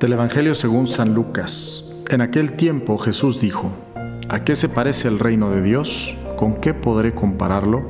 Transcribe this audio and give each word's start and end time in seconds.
Del 0.00 0.12
Evangelio 0.12 0.56
según 0.56 0.88
San 0.88 1.14
Lucas. 1.14 1.94
En 2.10 2.20
aquel 2.20 2.54
tiempo 2.54 2.98
Jesús 2.98 3.40
dijo, 3.40 3.70
¿A 4.28 4.40
qué 4.40 4.56
se 4.56 4.68
parece 4.68 5.06
el 5.06 5.20
reino 5.20 5.50
de 5.50 5.62
Dios? 5.62 6.18
¿Con 6.36 6.56
qué 6.56 6.74
podré 6.74 7.14
compararlo? 7.14 7.82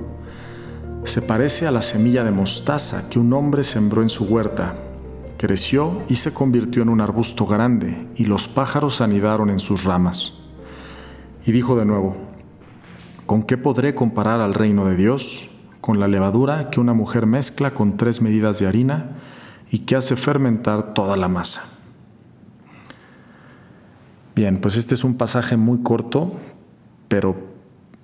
Se 1.04 1.22
parece 1.22 1.66
a 1.66 1.70
la 1.70 1.80
semilla 1.80 2.22
de 2.22 2.30
mostaza 2.30 3.08
que 3.08 3.18
un 3.18 3.32
hombre 3.32 3.64
sembró 3.64 4.02
en 4.02 4.10
su 4.10 4.26
huerta. 4.26 4.74
Creció 5.38 6.02
y 6.06 6.16
se 6.16 6.34
convirtió 6.34 6.82
en 6.82 6.90
un 6.90 7.00
arbusto 7.00 7.46
grande, 7.46 8.06
y 8.16 8.26
los 8.26 8.48
pájaros 8.48 9.00
anidaron 9.00 9.48
en 9.48 9.58
sus 9.58 9.84
ramas. 9.84 10.34
Y 11.46 11.52
dijo 11.52 11.74
de 11.74 11.86
nuevo, 11.86 12.16
¿con 13.24 13.42
qué 13.42 13.56
podré 13.56 13.94
comparar 13.94 14.40
al 14.40 14.52
reino 14.52 14.84
de 14.84 14.96
Dios? 14.96 15.50
Con 15.80 15.98
la 16.00 16.06
levadura 16.06 16.68
que 16.68 16.80
una 16.80 16.92
mujer 16.92 17.24
mezcla 17.26 17.70
con 17.70 17.96
tres 17.96 18.20
medidas 18.20 18.58
de 18.58 18.66
harina 18.66 19.16
y 19.70 19.80
que 19.80 19.96
hace 19.96 20.16
fermentar 20.16 20.92
toda 20.92 21.16
la 21.16 21.28
masa. 21.28 21.73
Bien, 24.34 24.58
pues 24.58 24.76
este 24.76 24.94
es 24.94 25.04
un 25.04 25.14
pasaje 25.14 25.56
muy 25.56 25.78
corto, 25.84 26.32
pero 27.06 27.36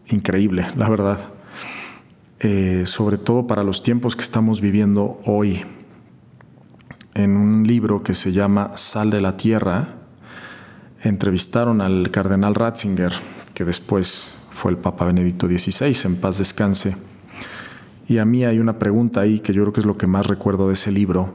increíble, 0.06 0.64
la 0.76 0.88
verdad. 0.88 1.18
Eh, 2.38 2.84
sobre 2.86 3.18
todo 3.18 3.48
para 3.48 3.64
los 3.64 3.82
tiempos 3.82 4.14
que 4.14 4.22
estamos 4.22 4.60
viviendo 4.60 5.20
hoy. 5.24 5.64
En 7.14 7.36
un 7.36 7.66
libro 7.66 8.04
que 8.04 8.14
se 8.14 8.30
llama 8.30 8.76
Sal 8.76 9.10
de 9.10 9.20
la 9.20 9.36
Tierra, 9.36 9.88
entrevistaron 11.02 11.80
al 11.80 12.12
cardenal 12.12 12.54
Ratzinger, 12.54 13.12
que 13.52 13.64
después 13.64 14.32
fue 14.52 14.70
el 14.70 14.78
Papa 14.78 15.06
Benedicto 15.06 15.48
XVI, 15.48 15.96
en 16.04 16.16
paz 16.16 16.38
descanse. 16.38 16.96
Y 18.06 18.18
a 18.18 18.24
mí 18.24 18.44
hay 18.44 18.60
una 18.60 18.78
pregunta 18.78 19.20
ahí 19.20 19.40
que 19.40 19.52
yo 19.52 19.62
creo 19.62 19.72
que 19.72 19.80
es 19.80 19.86
lo 19.86 19.98
que 19.98 20.06
más 20.06 20.28
recuerdo 20.28 20.68
de 20.68 20.74
ese 20.74 20.92
libro, 20.92 21.34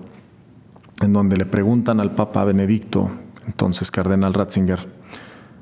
en 1.01 1.11
donde 1.11 1.35
le 1.35 1.45
preguntan 1.45 1.99
al 1.99 2.15
Papa 2.15 2.45
Benedicto 2.45 3.11
entonces 3.47 3.91
Cardenal 3.91 4.33
Ratzinger, 4.33 4.87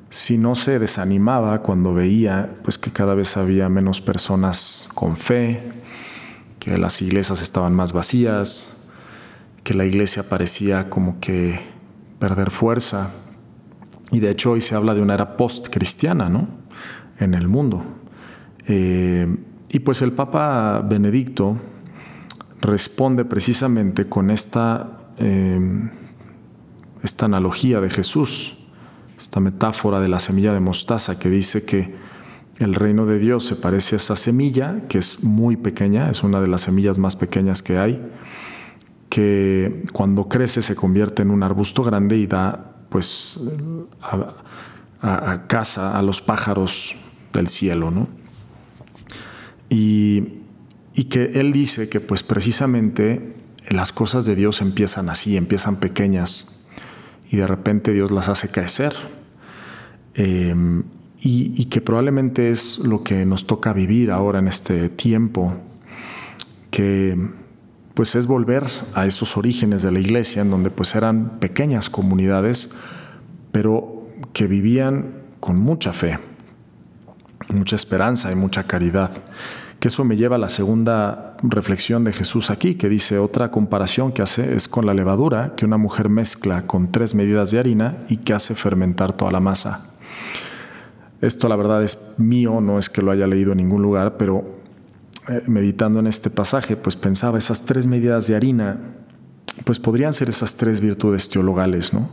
si 0.09 0.38
no 0.38 0.53
se 0.56 0.78
desanimaba 0.78 1.62
cuando 1.64 1.94
veía 1.94 2.58
pues 2.64 2.78
que 2.78 2.92
cada 2.92 3.16
vez 3.16 3.36
había 3.36 3.67
menos 3.70 4.00
personas 4.00 4.88
con 4.94 5.17
fe, 5.17 5.72
que 6.59 6.78
las 6.78 7.02
iglesias 7.02 7.42
estaban 7.42 7.73
más 7.73 7.94
vacías, 7.94 8.88
que 9.64 9.73
la 9.73 9.86
iglesia 9.86 10.30
parecía 10.30 10.90
como 10.90 11.20
que 11.20 11.59
perder 12.20 12.52
fuerza. 12.52 13.12
Y 14.12 14.20
de 14.20 14.30
hecho 14.30 14.52
hoy 14.52 14.62
se 14.62 14.75
habla 14.75 14.94
de 14.94 15.02
una 15.02 15.16
era 15.16 15.36
post-cristiana, 15.36 16.30
¿no? 16.30 16.47
En 17.20 17.34
el 17.34 17.47
mundo. 17.47 17.84
Eh, 18.68 19.36
y 19.70 19.80
pues 19.80 20.02
el 20.03 20.12
Papa 20.12 20.81
Benedicto 20.88 21.58
responde 22.62 23.25
precisamente 23.25 24.08
con 24.08 24.30
esta 24.30 25.00
eh, 25.18 25.59
esta 27.04 27.26
analogía 27.26 27.82
de 27.82 27.90
Jesús, 27.90 28.56
esta 29.18 29.40
metáfora 29.40 30.00
de 30.00 30.08
la 30.08 30.20
semilla 30.20 30.54
de 30.54 30.59
mostaza 30.59 31.20
que 31.20 31.30
dice 31.30 31.66
que 31.66 31.94
el 32.58 32.76
reino 32.76 33.06
de 33.06 33.20
Dios 33.20 33.46
se 33.46 33.56
parece 33.56 33.96
a 33.96 33.98
esa 33.98 34.16
semilla, 34.16 34.84
que 34.88 35.00
es 35.00 35.24
muy 35.24 35.58
pequeña, 35.58 36.09
es 36.09 36.24
una 36.24 36.40
de 36.40 36.48
las 36.48 36.62
semillas 36.62 37.00
más 37.00 37.16
pequeñas 37.16 37.62
que 37.62 37.78
hay, 37.78 38.02
que 39.09 39.86
cuando 39.92 40.28
crece 40.30 40.62
se 40.62 40.76
convierte 40.76 41.22
en 41.22 41.31
un 41.31 41.44
arbusto 41.44 41.84
grande 41.84 42.18
y 42.18 42.28
da 42.28 42.74
pues 42.90 43.40
a, 44.02 45.47
casa 45.47 45.97
a 45.97 46.02
los 46.02 46.22
pájaros 46.22 46.96
del 47.34 47.47
cielo, 47.47 47.91
¿no? 47.91 48.08
Y, 49.70 50.40
y 50.94 51.06
que 51.06 51.31
él 51.35 51.52
dice 51.52 51.90
que 51.90 52.00
pues 52.00 52.24
precisamente 52.24 53.35
las 53.70 53.91
cosas 53.91 54.25
de 54.25 54.35
Dios 54.35 54.62
empiezan 54.62 55.09
así, 55.09 55.35
empiezan 55.35 55.78
pequeñas, 55.78 56.62
y 57.34 57.38
de 57.38 57.48
repente 57.48 57.92
Dios 57.92 58.12
las 58.12 58.30
hace 58.30 58.50
crecer. 58.50 58.94
Em, 60.14 60.84
y, 61.20 61.66
que 61.66 61.82
probablemente 61.82 62.52
es 62.52 62.78
lo 62.80 63.02
que 63.04 63.26
nos 63.26 63.48
toca 63.48 63.74
vivir 63.74 64.12
ahora 64.12 64.38
en 64.40 64.48
este 64.48 64.90
tiempo, 64.90 65.54
que 66.70 67.18
pues 67.96 68.14
es 68.16 68.28
volver 68.28 68.66
a 68.94 69.06
esos 69.06 69.36
orígenes 69.38 69.82
de 69.82 69.92
la 69.92 70.00
iglesia, 70.00 70.44
en 70.44 70.52
donde 70.52 70.70
pues 70.70 70.94
eran 70.96 71.40
pequeñas 71.40 71.90
comunidades, 71.90 72.70
pero 73.52 74.08
que 74.34 74.46
vivían 74.46 75.14
con 75.40 75.58
mucha 75.58 75.94
fe, 75.94 76.20
mucha 77.50 77.76
esperanza 77.76 78.32
y 78.32 78.36
mucha 78.36 78.64
caridad 78.64 79.12
que 79.84 79.90
eso 79.90 80.06
me 80.06 80.16
lleva 80.16 80.38
a 80.38 80.40
la 80.40 80.48
segunda 80.48 81.36
reflexión 81.44 82.06
de 82.06 82.14
Jesús 82.14 82.50
aquí, 82.52 82.76
que 82.76 82.88
dice 82.88 83.20
otra 83.20 83.52
comparación 83.52 84.14
que 84.14 84.22
hace 84.22 84.56
es 84.56 84.70
con 84.70 84.86
la 84.86 84.94
levadura 84.94 85.56
que 85.58 85.66
una 85.66 85.76
mujer 85.76 86.08
mezcla 86.08 86.66
con 86.66 86.90
tres 86.90 87.14
medidas 87.16 87.52
de 87.52 87.60
harina 87.60 87.98
y 88.08 88.16
que 88.16 88.34
hace 88.34 88.56
fermentar 88.56 89.12
toda 89.12 89.34
la 89.34 89.42
masa. 89.42 89.88
Esto 91.20 91.50
la 91.50 91.58
verdad 91.58 91.84
es 91.84 92.00
mío, 92.18 92.62
no 92.62 92.80
es 92.80 92.90
que 92.90 93.02
lo 93.02 93.12
haya 93.12 93.28
leído 93.28 93.52
en 93.52 93.58
ningún 93.58 93.82
lugar, 93.82 94.16
pero 94.16 94.46
eh, 95.28 95.44
meditando 95.48 96.00
en 96.00 96.08
este 96.08 96.30
pasaje, 96.30 96.78
pues 96.78 96.96
pensaba 96.96 97.38
esas 97.38 97.64
tres 97.64 97.86
medidas 97.86 98.26
de 98.28 98.38
harina, 98.38 98.78
pues 99.66 99.80
podrían 99.80 100.14
ser 100.14 100.30
esas 100.30 100.56
tres 100.56 100.80
virtudes 100.80 101.28
teologales, 101.28 101.94
¿no? 101.94 102.10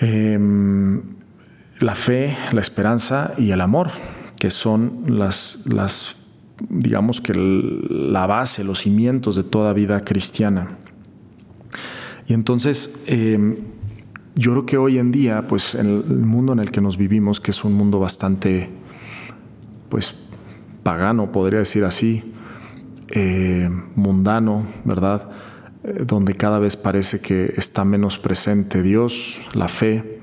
Em, 0.00 1.00
la 1.78 1.94
fe, 1.94 2.36
la 2.50 2.60
esperanza 2.60 3.34
y 3.38 3.52
el 3.52 3.60
amor, 3.60 3.92
que 4.40 4.50
son 4.50 5.04
las, 5.06 5.62
las 5.66 6.16
digamos 6.68 7.20
que 7.20 7.32
la 7.34 8.26
base, 8.26 8.64
los 8.64 8.80
cimientos 8.80 9.36
de 9.36 9.44
toda 9.44 9.72
vida 9.72 10.00
cristiana. 10.00 10.68
Y 12.26 12.34
entonces, 12.34 12.94
em, 13.06 13.56
yo 14.34 14.52
creo 14.52 14.66
que 14.66 14.76
hoy 14.76 14.98
en 14.98 15.10
día, 15.10 15.46
pues 15.48 15.74
en 15.74 15.86
el 15.86 16.16
mundo 16.18 16.52
en 16.52 16.60
el 16.60 16.70
que 16.70 16.80
nos 16.80 16.96
vivimos, 16.96 17.40
que 17.40 17.50
es 17.50 17.64
un 17.64 17.74
mundo 17.74 17.98
bastante, 17.98 18.68
pues, 19.88 20.14
pagano, 20.82 21.32
podría 21.32 21.58
decir 21.60 21.84
así, 21.84 22.22
eh, 23.08 23.68
mundano, 23.96 24.66
¿verdad? 24.84 25.28
Eh, 25.82 26.04
donde 26.06 26.34
cada 26.34 26.58
vez 26.58 26.76
parece 26.76 27.20
que 27.20 27.54
está 27.56 27.84
menos 27.84 28.18
presente 28.18 28.82
Dios, 28.82 29.40
la 29.54 29.68
fe, 29.68 30.20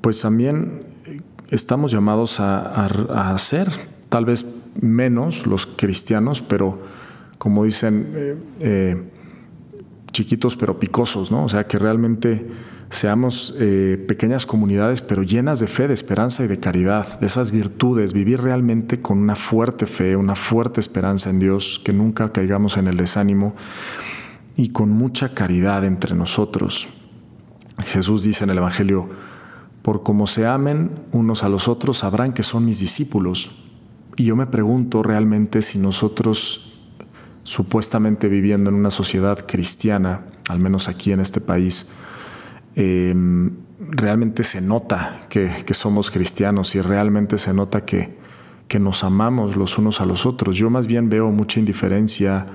pues 0.00 0.20
también 0.20 0.84
estamos 1.50 1.90
llamados 1.90 2.38
a 2.38 3.34
hacer 3.34 3.93
tal 4.14 4.26
vez 4.26 4.46
menos 4.80 5.44
los 5.44 5.66
cristianos, 5.66 6.40
pero 6.40 6.78
como 7.36 7.64
dicen, 7.64 8.12
eh, 8.14 8.36
eh, 8.60 9.02
chiquitos 10.12 10.56
pero 10.56 10.78
picosos, 10.78 11.32
¿no? 11.32 11.46
O 11.46 11.48
sea, 11.48 11.66
que 11.66 11.80
realmente 11.80 12.46
seamos 12.90 13.56
eh, 13.58 14.04
pequeñas 14.06 14.46
comunidades, 14.46 15.02
pero 15.02 15.24
llenas 15.24 15.58
de 15.58 15.66
fe, 15.66 15.88
de 15.88 15.94
esperanza 15.94 16.44
y 16.44 16.46
de 16.46 16.60
caridad, 16.60 17.18
de 17.18 17.26
esas 17.26 17.50
virtudes, 17.50 18.12
vivir 18.12 18.40
realmente 18.40 19.02
con 19.02 19.18
una 19.18 19.34
fuerte 19.34 19.88
fe, 19.88 20.14
una 20.14 20.36
fuerte 20.36 20.78
esperanza 20.78 21.28
en 21.28 21.40
Dios, 21.40 21.80
que 21.84 21.92
nunca 21.92 22.30
caigamos 22.30 22.76
en 22.76 22.86
el 22.86 22.96
desánimo 22.96 23.56
y 24.56 24.68
con 24.68 24.90
mucha 24.90 25.34
caridad 25.34 25.84
entre 25.84 26.14
nosotros. 26.14 26.86
Jesús 27.84 28.22
dice 28.22 28.44
en 28.44 28.50
el 28.50 28.58
Evangelio, 28.58 29.08
por 29.82 30.04
como 30.04 30.28
se 30.28 30.46
amen 30.46 30.92
unos 31.10 31.42
a 31.42 31.48
los 31.48 31.66
otros, 31.66 31.98
sabrán 31.98 32.32
que 32.32 32.44
son 32.44 32.64
mis 32.64 32.78
discípulos. 32.78 33.50
Y 34.16 34.24
yo 34.24 34.36
me 34.36 34.46
pregunto 34.46 35.02
realmente 35.02 35.62
si 35.62 35.78
nosotros, 35.78 36.72
supuestamente 37.42 38.28
viviendo 38.28 38.70
en 38.70 38.76
una 38.76 38.90
sociedad 38.90 39.44
cristiana, 39.46 40.26
al 40.48 40.60
menos 40.60 40.88
aquí 40.88 41.12
en 41.12 41.20
este 41.20 41.40
país, 41.40 41.88
em, 42.76 43.50
realmente 43.78 44.44
se 44.44 44.60
nota 44.60 45.26
que, 45.28 45.64
somos 45.74 46.10
cristianos 46.10 46.74
y 46.74 46.80
realmente 46.80 47.38
se 47.38 47.52
nota 47.52 47.84
que, 47.84 48.16
que, 48.68 48.78
nos 48.78 49.02
amamos 49.02 49.56
los 49.56 49.78
unos 49.78 50.00
a 50.00 50.06
los 50.06 50.26
otros. 50.26 50.56
Yo 50.56 50.70
más 50.70 50.86
bien 50.86 51.08
veo 51.08 51.30
mucha 51.30 51.58
indiferencia, 51.58 52.46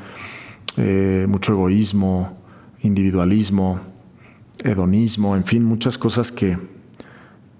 eh, 0.78 1.26
mucho 1.28 1.54
egoísmo, 1.54 2.38
individualismo, 2.82 3.80
hedonismo, 4.64 5.36
en 5.36 5.44
fin, 5.44 5.64
muchas 5.64 5.98
cosas 5.98 6.32
que, 6.32 6.58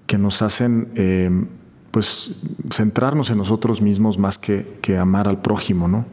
que 0.06 0.16
nos 0.16 0.40
hacen 0.40 0.88
em, 0.94 1.46
pues 1.90 2.36
centrarnos 2.72 3.30
en 3.30 3.38
nosotros 3.38 3.82
mismos 3.82 4.18
más 4.18 4.38
que, 4.38 4.98
amar 4.98 5.28
al 5.28 5.40
prójimo, 5.40 5.88
¿no? 5.88 6.04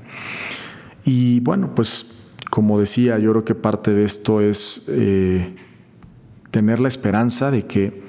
Y 1.06 1.40
bueno, 1.42 1.74
pues 1.76 2.06
como 2.50 2.80
decía, 2.80 3.20
yo 3.20 3.32
creo 3.32 3.46
que 3.46 3.56
parte 3.56 3.92
de 3.92 4.04
esto 4.04 4.42
es 4.42 4.86
eh, 4.88 5.56
tener 6.52 6.80
la 6.80 6.88
esperanza 6.88 7.52
de 7.52 7.66
que 7.66 8.08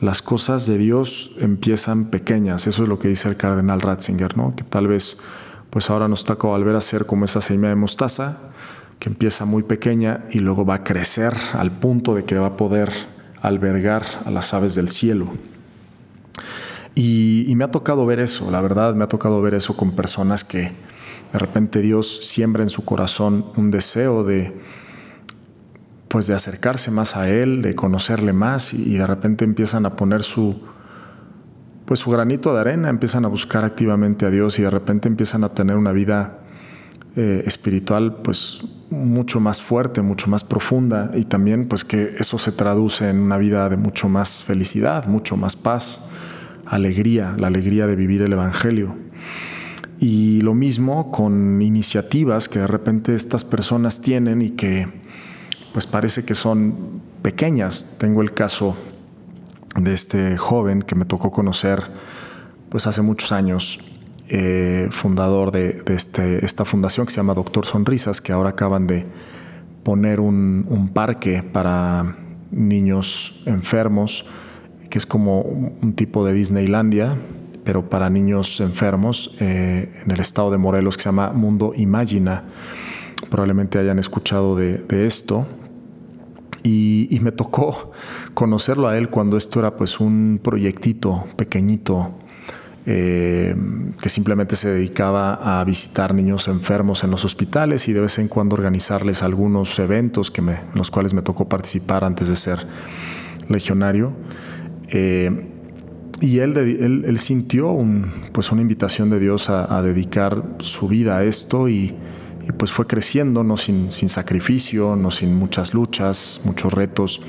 las 0.00 0.22
cosas 0.22 0.66
de 0.66 0.78
Dios 0.78 1.34
empiezan 1.40 2.10
pequeñas. 2.10 2.66
Eso 2.66 2.84
es 2.84 2.88
lo 2.88 2.98
que 2.98 3.08
dice 3.08 3.28
el 3.28 3.36
cardenal 3.36 3.80
Ratzinger, 3.80 4.36
¿no? 4.36 4.54
Que 4.54 4.64
tal 4.64 4.86
vez, 4.86 5.18
pues 5.70 5.90
ahora 5.90 6.08
nos 6.08 6.24
toca 6.24 6.46
volver 6.46 6.76
a 6.76 6.80
ser 6.80 7.06
como 7.06 7.24
esa 7.24 7.40
semilla 7.40 7.70
de 7.70 7.74
mostaza, 7.74 8.52
que 8.98 9.08
empieza 9.08 9.44
muy 9.44 9.62
pequeña 9.62 10.24
y 10.30 10.38
luego 10.38 10.64
va 10.64 10.76
a 10.76 10.84
crecer 10.84 11.34
al 11.52 11.72
punto 11.72 12.14
de 12.14 12.24
que 12.24 12.36
va 12.36 12.48
a 12.48 12.56
poder 12.56 12.92
albergar 13.42 14.04
a 14.24 14.30
las 14.30 14.54
aves 14.54 14.74
del 14.74 14.88
cielo. 14.88 15.28
Y, 17.00 17.54
me 17.54 17.62
ha 17.62 17.70
tocado 17.70 18.04
ver 18.06 18.18
eso, 18.18 18.50
la 18.50 18.60
verdad, 18.60 18.92
me 18.96 19.04
ha 19.04 19.08
tocado 19.08 19.40
ver 19.40 19.54
eso 19.54 19.76
con 19.76 19.92
personas 19.92 20.42
que 20.42 20.72
de 21.32 21.38
repente 21.38 21.80
Dios 21.80 22.26
siembra 22.26 22.64
en 22.64 22.70
su 22.70 22.84
corazón 22.84 23.44
un 23.54 23.70
deseo 23.70 24.24
de, 24.24 24.52
pues 26.08 26.26
de 26.26 26.34
acercarse 26.34 26.90
más 26.90 27.14
a 27.14 27.30
Él, 27.30 27.62
de 27.62 27.76
conocerle 27.76 28.32
más 28.32 28.74
y, 28.74 28.98
de 28.98 29.06
repente 29.06 29.44
empiezan 29.44 29.86
a 29.86 29.94
poner 29.94 30.24
su, 30.24 30.60
pues 31.84 32.00
su 32.00 32.10
granito 32.10 32.52
de 32.52 32.62
arena, 32.62 32.88
empiezan 32.88 33.24
a 33.24 33.28
buscar 33.28 33.62
activamente 33.62 34.26
a 34.26 34.30
Dios 34.30 34.58
y 34.58 34.62
de 34.62 34.70
repente 34.70 35.06
empiezan 35.06 35.44
a 35.44 35.50
tener 35.50 35.76
una 35.76 35.92
vida 35.92 36.40
eh, 37.14 37.44
espiritual 37.46 38.16
pues 38.24 38.60
mucho 38.90 39.38
más 39.38 39.62
fuerte, 39.62 40.02
mucho 40.02 40.28
más 40.28 40.42
profunda 40.42 41.12
y 41.14 41.26
también 41.26 41.68
pues 41.68 41.84
que 41.84 42.16
eso 42.18 42.38
se 42.38 42.50
traduce 42.50 43.08
en 43.08 43.20
una 43.20 43.36
vida 43.38 43.68
de 43.68 43.76
mucho 43.76 44.08
más 44.08 44.42
felicidad, 44.42 45.06
mucho 45.06 45.36
más 45.36 45.54
paz, 45.54 46.08
alegría, 46.68 47.34
la 47.38 47.48
alegría 47.48 47.86
de 47.86 47.96
vivir 47.96 48.22
el 48.22 48.32
Evangelio. 48.32 48.94
Y 50.00 50.40
lo 50.42 50.54
mismo 50.54 51.10
con 51.10 51.60
iniciativas 51.60 52.48
que 52.48 52.60
de 52.60 52.66
repente 52.66 53.14
estas 53.14 53.44
personas 53.44 54.00
tienen 54.00 54.42
y 54.42 54.50
que 54.50 54.86
pues 55.72 55.86
parece 55.86 56.24
que 56.24 56.34
son 56.34 57.02
pequeñas. 57.22 57.96
Tengo 57.98 58.22
el 58.22 58.32
caso 58.32 58.76
de 59.76 59.94
este 59.94 60.36
joven 60.36 60.82
que 60.82 60.94
me 60.94 61.04
tocó 61.04 61.30
conocer 61.30 61.84
pues 62.68 62.86
hace 62.86 63.02
muchos 63.02 63.32
años, 63.32 63.80
eh, 64.28 64.88
fundador 64.90 65.52
de, 65.52 65.82
este, 65.86 66.44
esta 66.44 66.64
fundación 66.64 67.06
que 67.06 67.12
se 67.12 67.16
llama 67.16 67.34
Doctor 67.34 67.64
Sonrisas, 67.64 68.20
que 68.20 68.32
ahora 68.32 68.50
acaban 68.50 68.86
de 68.86 69.06
poner 69.82 70.20
un, 70.20 70.66
un 70.68 70.88
parque 70.88 71.42
para 71.42 72.16
niños 72.50 73.42
enfermos, 73.46 74.26
que 74.90 74.98
es 74.98 75.06
como 75.06 75.42
un 75.42 75.92
tipo 75.94 76.24
de 76.24 76.32
Disneylandia, 76.32 77.16
pero 77.64 77.90
para 77.90 78.08
niños 78.08 78.60
enfermos 78.60 79.36
eh, 79.40 79.92
en 80.02 80.10
el 80.10 80.20
estado 80.20 80.50
de 80.50 80.56
Morelos 80.56 80.96
que 80.96 81.02
se 81.02 81.08
llama 81.08 81.32
Mundo 81.32 81.72
Imagina. 81.76 82.44
Probablemente 83.28 83.78
hayan 83.78 83.98
escuchado 83.98 84.56
de, 84.56 85.06
esto. 85.06 85.46
Y, 86.62 87.18
me 87.20 87.30
tocó 87.30 87.92
conocerlo 88.32 88.88
a 88.88 88.96
él 88.96 89.10
cuando 89.10 89.36
esto 89.36 89.58
era 89.58 89.76
pues 89.76 90.00
un 90.00 90.40
proyectito 90.42 91.26
pequeñito 91.36 92.12
eh, 92.86 93.54
que 94.00 94.08
simplemente 94.08 94.56
se 94.56 94.70
dedicaba 94.70 95.60
a 95.60 95.62
visitar 95.64 96.14
niños 96.14 96.48
enfermos 96.48 97.04
en 97.04 97.10
los 97.10 97.24
hospitales 97.26 97.86
y 97.88 97.92
de 97.92 98.00
vez 98.00 98.18
en 98.18 98.28
cuando 98.28 98.54
organizarles 98.54 99.22
algunos 99.22 99.78
eventos 99.78 100.30
que 100.30 100.40
me, 100.40 100.54
en 100.54 100.74
los 100.74 100.90
cuales 100.90 101.12
me 101.12 101.20
tocó 101.20 101.48
participar 101.50 102.02
antes 102.02 102.28
de 102.28 102.36
ser 102.36 102.66
legionario. 103.48 104.12
Eh, 104.88 105.30
y 106.20 106.40
él, 106.40 107.18
sintió 107.18 107.76
pues 108.32 108.50
una 108.50 108.60
invitación 108.60 109.08
de 109.10 109.20
Dios 109.20 109.50
a, 109.50 109.80
dedicar 109.82 110.42
su 110.60 110.88
vida 110.88 111.18
a 111.18 111.24
esto 111.24 111.68
y, 111.68 111.94
pues 112.56 112.72
fue 112.72 112.86
creciendo, 112.86 113.44
no 113.44 113.56
sin, 113.56 113.90
sacrificio, 113.90 114.96
no 114.96 115.10
sin 115.10 115.34
muchas 115.36 115.74
luchas, 115.74 116.40
muchos 116.44 116.72
retos, 116.72 117.20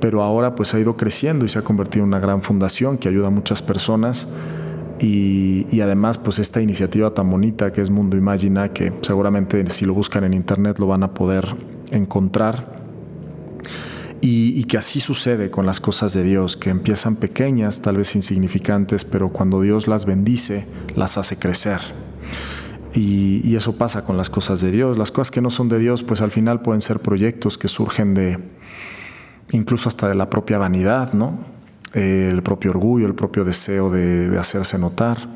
pero 0.00 0.22
ahora 0.22 0.54
pues 0.54 0.74
ha 0.74 0.78
ido 0.78 0.96
creciendo 0.96 1.44
y 1.44 1.48
se 1.48 1.58
ha 1.58 1.62
convertido 1.62 2.04
en 2.04 2.08
una 2.08 2.20
gran 2.20 2.42
fundación 2.42 2.98
que 2.98 3.08
ayuda 3.08 3.28
a 3.28 3.30
muchas 3.30 3.62
personas. 3.62 4.28
Y 5.00 5.80
además 5.80 6.18
pues 6.18 6.38
esta 6.38 6.60
iniciativa 6.60 7.14
tan 7.14 7.30
bonita 7.30 7.72
que 7.72 7.80
es 7.80 7.90
Mundo 7.90 8.16
Imagina, 8.16 8.72
que 8.72 8.92
seguramente 9.00 9.68
si 9.70 9.86
lo 9.86 9.94
buscan 9.94 10.24
en 10.24 10.34
internet 10.34 10.78
lo 10.78 10.86
van 10.86 11.02
a 11.02 11.14
poder 11.14 11.46
encontrar 11.90 12.78
y, 14.20 14.64
que 14.64 14.78
así 14.78 15.00
sucede 15.00 15.50
con 15.50 15.66
las 15.66 15.80
cosas 15.80 16.12
de 16.12 16.22
Dios, 16.22 16.56
que 16.56 16.70
empiezan 16.70 17.16
pequeñas, 17.16 17.82
tal 17.82 17.98
vez 17.98 18.14
insignificantes, 18.16 19.04
pero 19.04 19.30
cuando 19.30 19.60
Dios 19.60 19.86
las 19.86 20.06
bendice, 20.06 20.66
las 20.96 21.18
hace 21.18 21.36
crecer. 21.36 21.80
Y, 22.94 23.54
eso 23.54 23.76
pasa 23.76 24.04
con 24.04 24.16
las 24.16 24.30
cosas 24.30 24.60
de 24.60 24.70
Dios. 24.70 24.98
Las 24.98 25.10
cosas 25.10 25.30
que 25.30 25.40
no 25.40 25.50
son 25.50 25.68
de 25.68 25.78
Dios, 25.78 26.02
pues 26.02 26.20
al 26.20 26.30
final 26.30 26.62
pueden 26.62 26.80
ser 26.80 27.00
proyectos 27.00 27.58
que 27.58 27.68
surgen 27.68 28.14
de, 28.14 28.38
incluso 29.50 29.88
hasta 29.88 30.08
de 30.08 30.14
la 30.14 30.30
propia 30.30 30.58
vanidad, 30.58 31.12
¿no? 31.12 31.58
el 31.94 32.42
propio 32.42 32.70
orgullo, 32.70 33.06
el 33.06 33.14
propio 33.14 33.44
deseo 33.44 33.90
de, 33.90 34.36
hacerse 34.38 34.78
notar. 34.78 35.28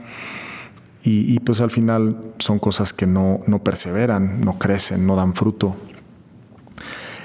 Y, 1.05 1.35
y, 1.35 1.39
pues 1.41 1.61
al 1.61 1.71
final 1.71 2.35
son 2.39 2.59
cosas 2.59 2.93
que 2.93 3.07
no, 3.07 3.41
no 3.47 3.63
perseveran, 3.63 4.41
no 4.41 4.59
crecen, 4.59 5.07
no 5.07 5.17
dan 5.17 5.35
fruto. 5.35 5.77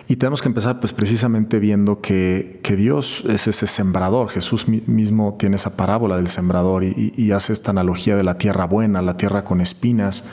Y 0.10 0.16
tenemos 0.16 0.42
que 0.42 0.48
empezar 0.48 0.80
pues 0.80 0.94
precisamente 0.94 1.60
viendo 1.60 2.00
que, 2.00 2.62
Dios 2.78 3.24
es 3.28 3.48
ese 3.48 3.68
sembrador. 3.68 4.30
Jesús 4.30 4.68
mismo 4.68 5.36
tiene 5.38 5.58
esa 5.58 5.76
parábola 5.76 6.16
del 6.16 6.28
sembrador 6.28 6.84
y, 6.84 7.32
hace 7.32 7.52
esta 7.52 7.72
analogía 7.72 8.16
de 8.16 8.24
la 8.24 8.38
tierra 8.38 8.66
buena, 8.66 9.02
la 9.02 9.18
tierra 9.18 9.44
con 9.44 9.60
espinas, 9.60 10.24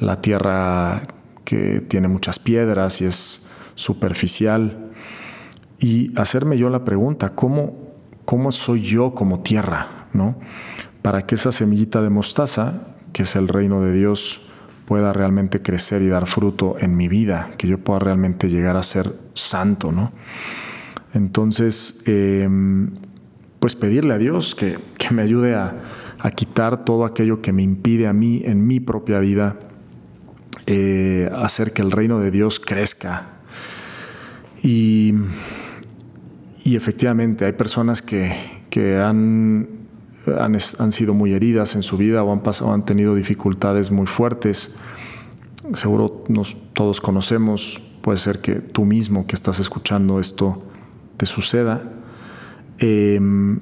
la 0.00 0.20
tierra 0.20 1.02
que 1.44 1.80
tiene 1.80 2.08
muchas 2.08 2.40
piedras 2.40 3.00
y 3.00 3.04
es 3.04 3.46
superficial. 3.76 4.90
Y 5.78 6.18
hacerme 6.18 6.58
yo 6.58 6.68
la 6.68 6.84
pregunta, 6.84 7.34
¿cómo, 7.34 7.92
cómo 8.24 8.50
soy 8.50 8.82
yo 8.82 9.14
como 9.14 9.40
tierra? 9.40 10.08
¿no? 10.12 10.36
Para 11.00 11.26
que 11.26 11.36
esa 11.36 11.52
semillita 11.52 12.02
de 12.02 12.10
mostaza, 12.10 12.94
que 13.12 13.22
es 13.22 13.36
el 13.36 13.46
reino 13.48 13.82
de 13.82 13.92
Dios, 13.92 14.40
pueda 14.92 15.14
realmente 15.14 15.62
crecer 15.62 16.02
y 16.02 16.08
dar 16.08 16.26
fruto 16.26 16.76
en 16.78 16.94
mi 16.98 17.08
vida, 17.08 17.52
que 17.56 17.66
yo 17.66 17.78
pueda 17.78 17.98
realmente 17.98 18.50
llegar 18.50 18.76
a 18.76 18.82
ser 18.82 19.10
santo, 19.32 19.90
¿no? 19.90 20.12
Entonces, 21.14 22.02
em, 22.04 22.90
pues 23.58 23.74
pedirle 23.74 24.12
a 24.12 24.18
Dios 24.18 24.54
que, 24.54 24.78
me 25.10 25.22
ayude 25.22 25.54
a, 25.54 25.80
quitar 26.36 26.84
todo 26.84 27.06
aquello 27.06 27.40
que 27.40 27.54
me 27.54 27.62
impide 27.62 28.06
a 28.06 28.12
mí 28.12 28.42
en 28.44 28.66
mi 28.66 28.80
propia 28.80 29.18
vida 29.18 29.56
eh, 30.66 31.30
hacer 31.34 31.72
que 31.72 31.80
el 31.80 31.90
reino 31.90 32.18
de 32.18 32.30
Dios 32.30 32.60
crezca. 32.60 33.28
Y, 34.62 35.14
y 36.64 36.76
efectivamente 36.76 37.46
hay 37.46 37.52
personas 37.52 38.02
que, 38.02 38.30
que 38.68 38.98
han 38.98 39.81
han, 40.38 40.92
sido 40.92 41.14
muy 41.14 41.32
heridas 41.32 41.74
en 41.74 41.82
su 41.82 41.96
vida 41.96 42.22
o 42.22 42.32
han, 42.72 42.84
tenido 42.84 43.14
dificultades 43.14 43.90
muy 43.90 44.06
fuertes. 44.06 44.74
Seguro 45.74 46.24
todos 46.72 47.00
conocemos, 47.00 47.82
puede 48.02 48.18
ser 48.18 48.40
que 48.40 48.56
tú 48.56 48.84
mismo 48.84 49.26
que 49.26 49.34
estás 49.34 49.60
escuchando 49.60 50.20
esto 50.20 50.62
te 51.16 51.26
suceda. 51.26 51.82
Em, 52.78 53.60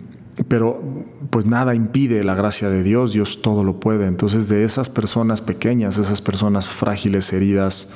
pero 0.48 0.82
pues 1.28 1.44
nada 1.44 1.74
impide 1.74 2.24
la 2.24 2.34
gracia 2.34 2.70
de 2.70 2.82
Dios, 2.82 3.12
Dios 3.12 3.42
todo 3.42 3.64
lo 3.64 3.78
puede. 3.80 4.06
Entonces 4.06 4.48
de 4.48 4.64
esas 4.64 4.88
personas 4.88 5.42
pequeñas, 5.42 5.98
esas 5.98 6.22
personas 6.22 6.68
frágiles, 6.68 7.32
heridas, 7.32 7.88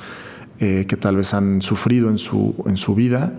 eh, 0.59 0.85
que 0.87 0.95
tal 0.95 1.17
vez 1.17 1.33
han 1.33 1.61
sufrido 1.61 2.09
en 2.09 2.17
su, 2.17 2.55
en 2.65 2.77
su 2.77 2.95
vida, 2.95 3.33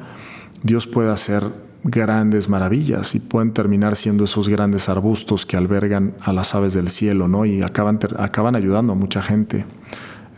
Dios 0.63 0.87
puede 0.87 1.11
hacer 1.11 1.45
grandes 1.87 2.49
maravillas 2.49 3.15
y 3.15 3.21
pueden 3.21 3.53
terminar 3.53 3.97
siendo 3.97 4.25
esos 4.25 4.49
grandes 4.49 4.89
arbustos 4.89 5.47
que 5.47 5.57
albergan 5.57 6.15
a 6.21 6.33
las 6.33 6.55
aves 6.55 6.75
del 6.75 6.89
cielo, 6.89 7.29
¿no? 7.29 7.45
Y 7.45 7.63
acaban, 7.63 7.99
acaban 8.19 8.57
ayudando 8.57 8.93
a 8.93 8.97
mucha 8.97 9.23
gente. 9.23 9.65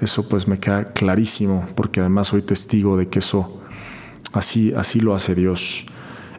Eso 0.01 0.29
pues 0.29 0.47
me 0.47 0.59
queda 0.59 0.93
clarísimo, 0.93 1.67
porque 1.75 2.01
además 2.01 2.29
soy 2.29 2.43
testigo 2.43 2.97
de 2.97 3.09
que 3.09 3.21
eso 3.21 3.61
así, 4.33 4.73
así 4.75 5.01
lo 5.01 5.15
hace 5.15 5.35
Dios. 5.35 5.87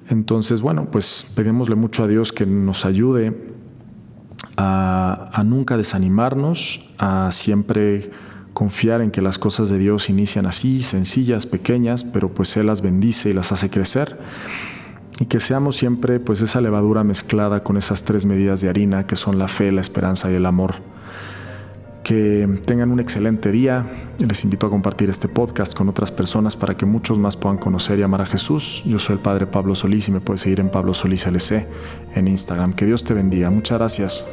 Entonces, 0.10 0.62
bueno, 0.62 0.90
pues 0.92 1.26
pedimosle 1.36 1.76
mucho 1.76 2.04
a 2.04 2.08
Dios 2.08 2.32
que 2.32 2.46
nos 2.46 2.86
ayude 2.86 3.36
a, 4.58 5.30
a 5.34 5.44
nunca 5.44 5.76
desanimarnos, 5.76 6.94
a 6.98 7.32
siempre 7.32 8.12
confiar 8.54 9.02
en 9.02 9.12
que 9.12 9.22
las 9.22 9.38
cosas 9.38 9.70
de 9.70 9.78
Dios 9.78 10.10
inician 10.10 10.46
así, 10.46 10.82
sencillas, 10.84 11.46
pequeñas, 11.46 12.04
pero 12.04 12.30
pues 12.30 12.56
Él 12.58 12.68
las 12.68 12.82
bendice 12.82 13.30
y 13.30 13.34
las 13.34 13.52
hace 13.52 13.70
crecer 13.70 14.18
y 15.20 15.26
que 15.26 15.40
seamos 15.40 15.76
siempre 15.76 16.20
pues 16.20 16.42
esa 16.42 16.62
levadura 16.62 17.04
mezclada 17.04 17.62
con 17.62 17.78
esas 17.78 18.04
tres 18.04 18.26
medidas 18.26 18.62
de 18.62 18.70
harina 18.70 19.06
que 19.06 19.16
son 19.16 19.38
la 19.38 19.48
fe, 19.48 19.72
la 19.72 19.82
esperanza 19.82 20.32
y 20.32 20.36
el 20.36 20.46
amor. 20.46 20.76
Que 22.04 22.48
tengan 22.66 22.92
un 22.92 23.00
excelente 23.02 23.52
día. 23.52 23.86
Les 24.18 24.44
invito 24.44 24.66
a 24.66 24.70
compartir 24.70 25.10
este 25.10 25.28
podcast 25.28 25.76
con 25.76 25.90
otras 25.90 26.12
personas 26.12 26.56
para 26.56 26.76
que 26.76 26.86
muchos 26.86 27.18
más 27.20 27.36
puedan 27.36 27.58
conocer 27.58 28.00
y 28.00 28.02
amar 28.02 28.22
a 28.22 28.26
Jesús. 28.26 28.82
Yo 28.86 28.98
soy 28.98 29.18
el 29.18 29.22
Padre 29.22 29.46
Pablo 29.46 29.76
Solís 29.76 30.08
y 30.08 30.12
me 30.12 30.22
puedes 30.22 30.42
seguir 30.42 30.62
en 30.62 30.72
Pablo 30.72 30.94
Solís 30.94 31.28
LC 31.28 31.68
en 32.16 32.28
Instagram. 32.28 32.74
Que 32.74 32.86
Dios 32.86 33.04
te 33.04 33.14
bendiga. 33.14 33.50
Muchas 33.52 33.78
gracias. 33.78 34.26